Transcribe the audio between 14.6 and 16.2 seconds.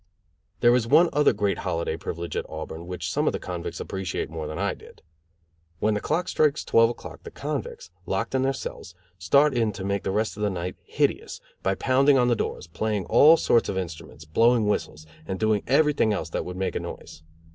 whistles, and doing everything